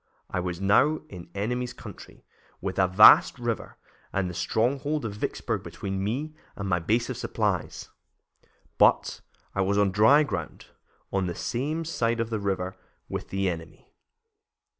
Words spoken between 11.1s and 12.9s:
on the same side of the river